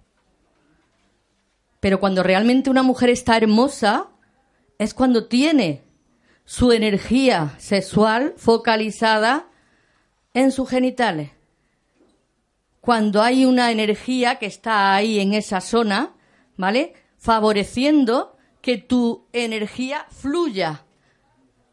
[1.81, 4.09] Pero cuando realmente una mujer está hermosa
[4.79, 5.83] es cuando tiene
[6.45, 9.49] su energía sexual focalizada
[10.35, 11.31] en sus genitales.
[12.81, 16.15] Cuando hay una energía que está ahí en esa zona,
[16.57, 16.95] ¿vale?
[17.19, 20.85] Favoreciendo que tu energía fluya.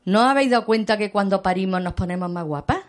[0.06, 2.80] ¿No habéis dado cuenta que cuando parimos nos ponemos más guapas?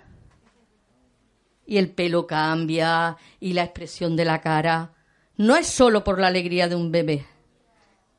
[1.66, 4.92] Y el pelo cambia y la expresión de la cara.
[5.36, 7.26] No es solo por la alegría de un bebé.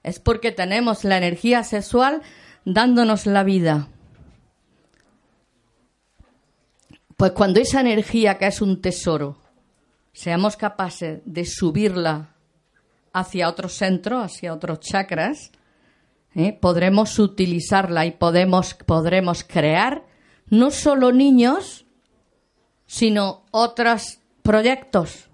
[0.03, 2.21] Es porque tenemos la energía sexual
[2.63, 3.89] dándonos la vida.
[7.19, 9.35] Pues cuando esa energía que es un tesoro,
[10.13, 12.33] seamos capaces de subirla
[13.11, 15.51] hacia otro centro, hacia otros chakras,
[16.33, 16.53] ¿eh?
[16.53, 20.05] podremos utilizarla y podemos, podremos crear
[20.47, 21.85] no solo niños,
[22.85, 25.27] sino otros proyectos.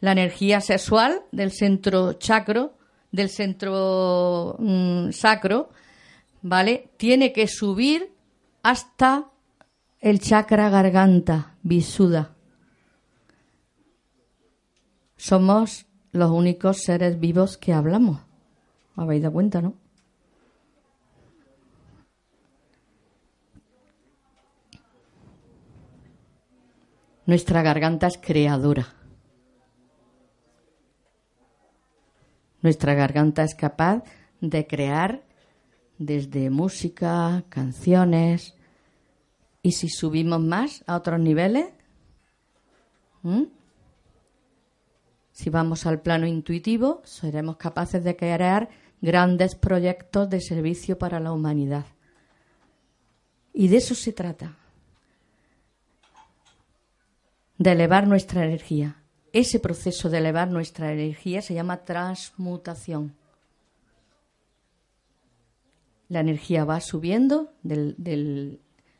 [0.00, 2.72] La energía sexual del centro chakro,
[3.10, 5.68] del centro mm, sacro,
[6.40, 6.88] ¿vale?
[6.96, 8.14] Tiene que subir
[8.62, 9.26] hasta
[10.02, 12.34] el chakra garganta, visuda.
[15.16, 18.20] Somos los únicos seres vivos que hablamos.
[18.96, 19.74] ¿Habéis dado cuenta, no?
[27.24, 28.88] Nuestra garganta es creadora.
[32.60, 34.02] Nuestra garganta es capaz
[34.40, 35.22] de crear
[35.98, 38.56] desde música, canciones.
[39.62, 41.66] Y si subimos más a otros niveles,
[45.30, 48.68] si vamos al plano intuitivo, seremos capaces de crear
[49.00, 51.86] grandes proyectos de servicio para la humanidad.
[53.52, 54.56] Y de eso se trata,
[57.58, 58.96] de elevar nuestra energía.
[59.32, 63.14] Ese proceso de elevar nuestra energía se llama transmutación.
[66.08, 67.52] La energía va subiendo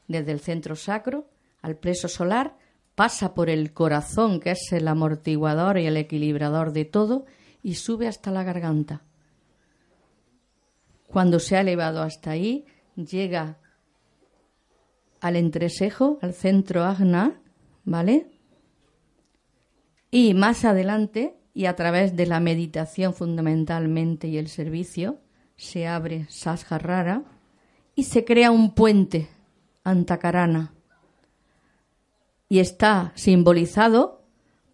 [0.09, 1.27] desde el centro sacro
[1.61, 2.57] al pleso solar,
[2.95, 7.25] pasa por el corazón, que es el amortiguador y el equilibrador de todo,
[7.63, 9.03] y sube hasta la garganta.
[11.07, 12.65] Cuando se ha elevado hasta ahí,
[12.97, 13.59] llega
[15.21, 17.41] al entrecejo, al centro agna,
[17.85, 18.27] ¿vale?
[20.11, 25.19] Y más adelante, y a través de la meditación fundamentalmente y el servicio,
[25.57, 27.23] se abre Sasgarrara
[27.95, 29.29] y se crea un puente,
[29.85, 30.72] Antakarana,
[32.49, 34.22] y está simbolizado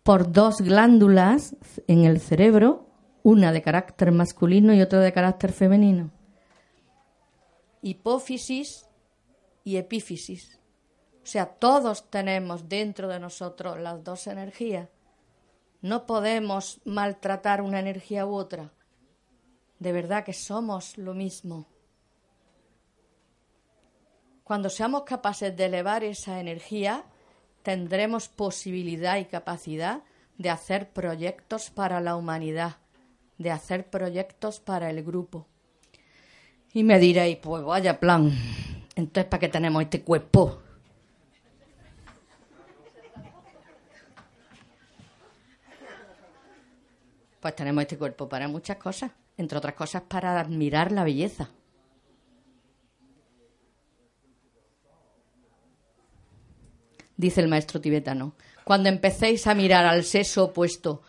[0.03, 1.57] por dos glándulas
[1.87, 2.87] en el cerebro,
[3.23, 6.11] una de carácter masculino y otra de carácter femenino.
[7.83, 8.87] Hipófisis
[9.65, 10.59] y epífisis.
[11.23, 14.89] O sea, todos tenemos dentro de nosotros las dos energías.
[15.83, 18.73] No podemos maltratar una energía u otra
[19.79, 21.67] de verdad que somos lo mismo.
[24.49, 27.05] Cuando seamos capaces de elevar esa energía,
[27.63, 30.01] tendremos posibilidad y capacidad
[30.39, 32.79] de hacer proyectos para la humanidad,
[33.37, 35.47] de hacer proyectos para el grupo.
[36.73, 38.33] Y me diréis, pues vaya plan,
[38.97, 40.63] entonces ¿para qué tenemos este cuerpo?
[47.39, 51.49] Pues tenemos este cuerpo para muchas cosas entre otras cosas para admirar la belleza.
[57.19, 61.03] Dice el maestro tibetano, cuando empecéis a mirar al sexo opuesto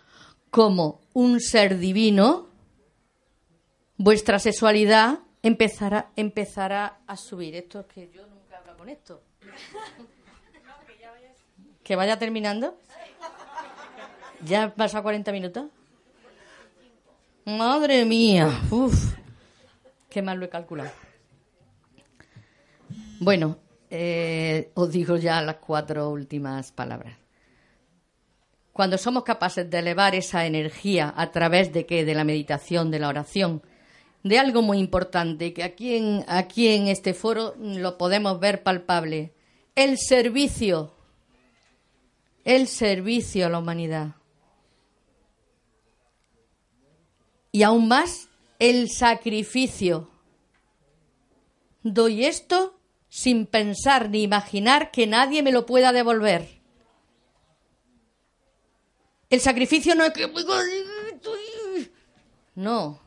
[0.49, 2.47] como un ser divino,
[3.95, 7.55] vuestra sexualidad empezará, empezará a subir.
[7.55, 9.22] Esto es que yo nunca hablo con esto.
[11.84, 12.76] ¿Que vaya terminando?
[14.43, 15.66] ¿Ya han pasado 40 minutos?
[17.45, 19.16] Madre mía, uf,
[20.10, 20.91] qué mal lo he calculado.
[23.20, 23.57] Bueno,
[23.90, 27.18] eh, os digo ya las cuatro últimas palabras.
[28.74, 33.00] Cuando somos capaces de elevar esa energía a través de qué, de la meditación, de
[33.00, 33.62] la oración,
[34.24, 39.34] de algo muy importante que aquí en, aquí en este foro lo podemos ver palpable,
[39.76, 40.94] el servicio,
[42.46, 44.16] el servicio a la humanidad.
[47.52, 48.30] y aún más
[48.60, 50.10] el sacrificio.
[51.84, 52.79] Doy esto
[53.10, 56.47] sin pensar ni imaginar que nadie me lo pueda devolver.
[59.30, 60.32] El sacrificio no es que...
[62.55, 62.99] No.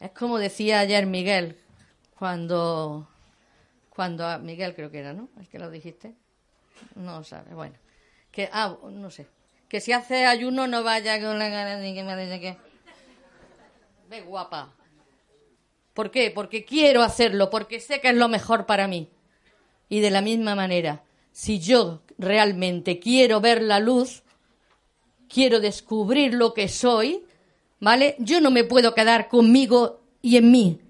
[0.00, 1.58] Es como decía ayer Miguel,
[2.18, 3.08] cuando...
[3.88, 4.38] Cuando...
[4.40, 5.28] Miguel creo que era, ¿no?
[5.38, 6.14] El que lo dijiste.
[6.94, 7.76] No sabe, bueno.
[8.30, 9.26] Que, ah, no sé.
[9.68, 11.76] Que si hace ayuno no vaya con la
[14.14, 14.72] de guapa.
[15.94, 16.30] ¿Por qué?
[16.30, 19.08] Porque quiero hacerlo, porque sé que es lo mejor para mí.
[19.88, 24.24] Y de la misma manera, si yo realmente quiero ver la luz,
[25.28, 27.24] quiero descubrir lo que soy,
[27.78, 28.16] ¿vale?
[28.18, 30.80] Yo no me puedo quedar conmigo y en mí.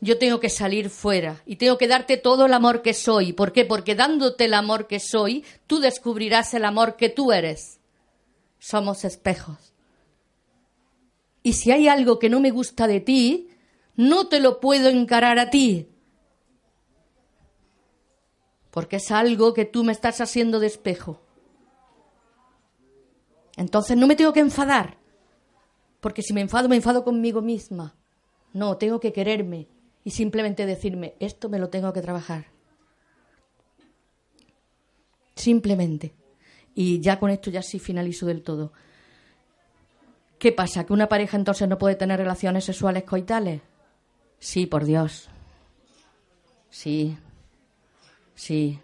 [0.00, 3.32] Yo tengo que salir fuera y tengo que darte todo el amor que soy.
[3.32, 3.64] ¿Por qué?
[3.64, 7.78] Porque dándote el amor que soy, tú descubrirás el amor que tú eres.
[8.58, 9.72] Somos espejos.
[11.44, 13.48] Y si hay algo que no me gusta de ti,
[13.96, 15.88] no te lo puedo encarar a ti.
[18.70, 21.20] Porque es algo que tú me estás haciendo de espejo.
[23.56, 24.96] Entonces no me tengo que enfadar.
[26.00, 27.94] Porque si me enfado, me enfado conmigo misma.
[28.52, 29.68] No, tengo que quererme
[30.04, 32.46] y simplemente decirme, esto me lo tengo que trabajar.
[35.34, 36.14] Simplemente.
[36.74, 38.72] Y ya con esto ya sí finalizo del todo.
[40.38, 40.84] ¿Qué pasa?
[40.84, 43.60] ¿Que una pareja entonces no puede tener relaciones sexuales coitales?
[44.42, 45.28] Sí, por Dios.
[46.68, 47.16] Sí.
[48.34, 48.80] Sí.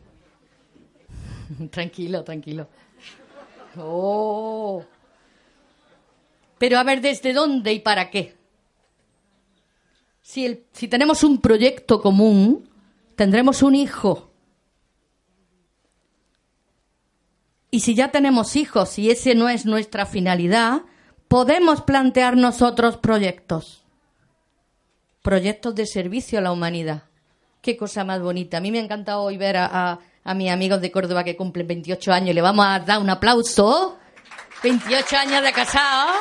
[1.72, 2.68] tranquilo, tranquilo.
[3.76, 4.84] Oh.
[6.58, 8.36] Pero a ver, ¿desde dónde y para qué?
[10.22, 12.70] Si, si tenemos un proyecto común,
[13.16, 14.30] tendremos un hijo.
[17.72, 20.82] Y si ya tenemos hijos y ese no es nuestra finalidad,
[21.26, 23.87] podemos plantearnos otros proyectos
[25.28, 27.02] proyectos de servicio a la humanidad.
[27.60, 28.56] Qué cosa más bonita.
[28.56, 29.98] A mí me ha encantado hoy ver a,
[30.34, 32.34] mis amigos de Córdoba que cumplen 28 años.
[32.34, 33.98] Le vamos a dar un aplauso.
[34.62, 36.14] 28 años de casado.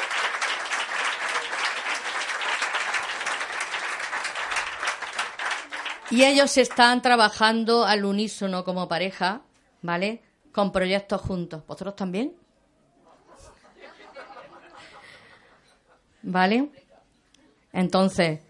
[6.11, 9.39] Y ellos están trabajando al unísono como pareja,
[9.83, 10.21] ¿vale?
[10.51, 11.65] Con proyectos juntos.
[11.65, 12.33] ¿Vosotros también?
[16.23, 16.69] ¿Vale?
[17.71, 18.41] Entonces,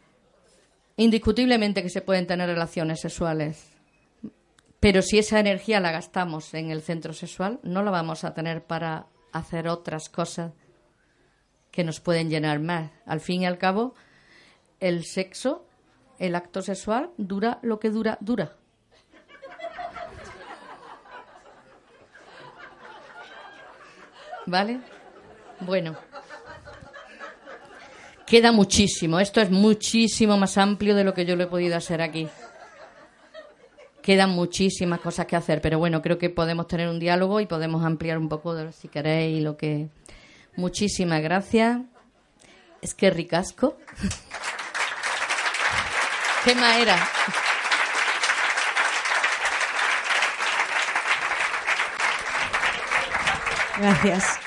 [0.98, 3.78] Indiscutiblemente que se pueden tener relaciones sexuales,
[4.80, 8.64] pero si esa energía la gastamos en el centro sexual, no la vamos a tener
[8.64, 10.54] para hacer otras cosas
[11.72, 12.92] que nos pueden llenar más.
[13.06, 13.94] Al fin y al cabo,
[14.80, 15.68] el sexo,
[16.18, 18.56] el acto sexual, dura lo que dura, dura.
[24.48, 24.80] ¿Vale?
[25.60, 25.96] Bueno.
[28.28, 29.22] Queda muchísimo.
[29.22, 32.28] Esto es muchísimo más amplio de lo que yo lo he podido hacer aquí.
[34.02, 37.86] Quedan muchísimas cosas que hacer, pero bueno, creo que podemos tener un diálogo y podemos
[37.86, 39.88] ampliar un poco, si queréis, lo que.
[40.58, 41.80] Muchísimas gracias.
[42.82, 43.78] Es que ricasco.
[46.44, 46.98] ¿Qué más era?
[53.80, 54.47] Gracias.